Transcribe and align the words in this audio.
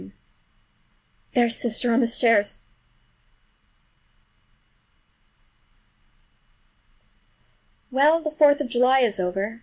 There's 1.35 1.55
sister 1.55 1.93
on 1.93 1.99
the 1.99 2.07
stairs! 2.07 2.63
Well, 7.91 8.19
the 8.19 8.31
Fourth 8.31 8.59
of 8.61 8.67
July 8.67 9.01
is 9.01 9.19
over! 9.19 9.59